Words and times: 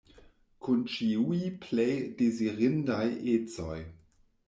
Kun 0.67 0.79
ĉiuj 0.93 1.37
plej 1.67 1.87
dezirindaj 2.25 3.07
ecoj. 3.39 3.81